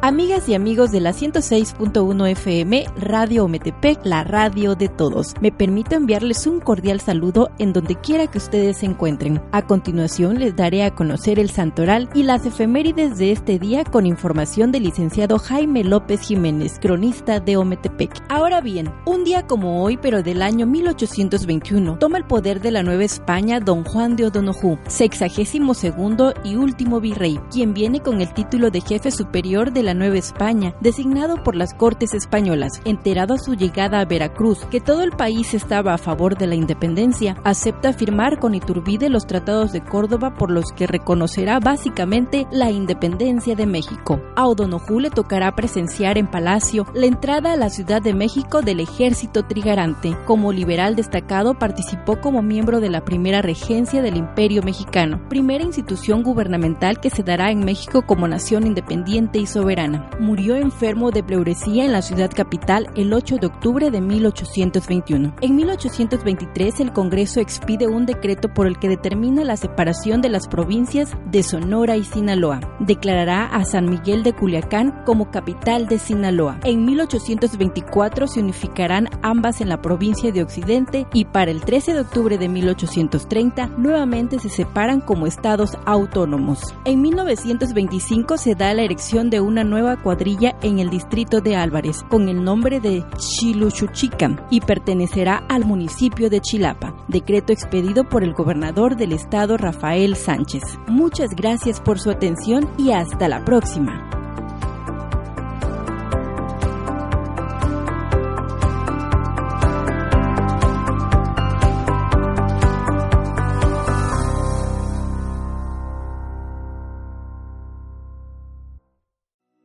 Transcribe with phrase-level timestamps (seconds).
[0.00, 5.34] Amigas y amigos de la 106.1 FM Radio Ometepec, la radio de todos.
[5.40, 9.42] Me permito enviarles un cordial saludo en donde quiera que ustedes se encuentren.
[9.50, 14.06] A continuación les daré a conocer el santoral y las efemérides de este día con
[14.06, 18.22] información del licenciado Jaime López Jiménez, cronista de Ometepec.
[18.28, 22.84] Ahora bien, un día como hoy, pero del año 1821, toma el poder de la
[22.84, 28.32] Nueva España don Juan de O'Donoghue, sexagésimo segundo y último virrey, quien viene con el
[28.32, 33.38] título de jefe superior de la Nueva España, designado por las Cortes Españolas, enterado a
[33.38, 37.92] su llegada a Veracruz que todo el país estaba a favor de la independencia, acepta
[37.92, 43.66] firmar con Iturbide los tratados de Córdoba por los que reconocerá básicamente la independencia de
[43.66, 44.20] México.
[44.36, 48.80] A O'Donoghue le tocará presenciar en Palacio la entrada a la Ciudad de México del
[48.80, 50.16] ejército trigarante.
[50.26, 56.22] Como liberal destacado participó como miembro de la primera regencia del Imperio Mexicano, primera institución
[56.22, 59.77] gubernamental que se dará en México como nación independiente y soberana.
[60.18, 65.34] Murió enfermo de pleuresía en la ciudad capital el 8 de octubre de 1821.
[65.40, 70.48] En 1823 el Congreso expide un decreto por el que determina la separación de las
[70.48, 72.58] provincias de Sonora y Sinaloa.
[72.80, 76.58] Declarará a San Miguel de Culiacán como capital de Sinaloa.
[76.64, 82.00] En 1824 se unificarán ambas en la provincia de Occidente y para el 13 de
[82.00, 86.74] octubre de 1830 nuevamente se separan como estados autónomos.
[86.84, 92.02] En 1925 se da la erección de una nueva cuadrilla en el distrito de Álvarez
[92.08, 98.32] con el nombre de Chiluchuchica y pertenecerá al municipio de Chilapa, decreto expedido por el
[98.32, 100.62] gobernador del estado Rafael Sánchez.
[100.88, 104.07] Muchas gracias por su atención y hasta la próxima.